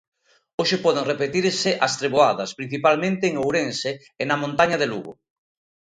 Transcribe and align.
Hoxe 0.59 0.77
poden 0.85 1.07
repetirse 1.11 1.69
as 1.85 1.93
treboadas, 1.99 2.55
principalmente 2.59 3.23
en 3.29 3.33
Ourense 3.43 3.91
e 4.21 4.23
na 4.29 4.39
montaña 4.43 4.77
de 4.79 4.87
Lugo. 4.91 5.13